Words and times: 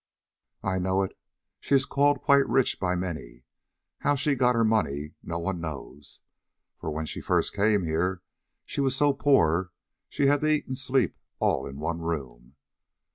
"I 0.63 0.79
know 0.79 1.03
it. 1.03 1.15
She 1.59 1.75
is 1.75 1.85
called 1.85 2.23
quite 2.23 2.49
rich 2.49 2.79
by 2.79 2.95
many. 2.95 3.43
How 3.99 4.15
she 4.15 4.33
got 4.33 4.55
her 4.55 4.63
money 4.63 5.13
no 5.21 5.37
one 5.37 5.61
knows; 5.61 6.21
for 6.79 6.89
when 6.89 7.05
she 7.05 7.21
first 7.21 7.53
came 7.53 7.83
here 7.83 8.23
she 8.65 8.81
was 8.81 8.95
so 8.95 9.13
poor 9.13 9.69
she 10.09 10.25
had 10.25 10.39
to 10.41 10.47
eat 10.49 10.65
and 10.65 10.75
sleep 10.75 11.19
all 11.37 11.67
in 11.67 11.77
one 11.77 11.99
room. 11.99 12.55